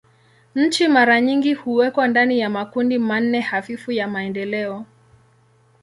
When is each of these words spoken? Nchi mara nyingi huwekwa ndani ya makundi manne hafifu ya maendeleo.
Nchi 0.55 0.87
mara 0.87 1.21
nyingi 1.21 1.53
huwekwa 1.53 2.07
ndani 2.07 2.39
ya 2.39 2.49
makundi 2.49 2.97
manne 2.97 3.39
hafifu 3.39 3.91
ya 3.91 4.07
maendeleo. 4.07 4.85